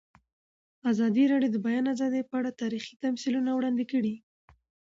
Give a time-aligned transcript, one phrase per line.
[0.91, 4.15] ازادي راډیو د د بیان آزادي په اړه تاریخي تمثیلونه وړاندې کړي.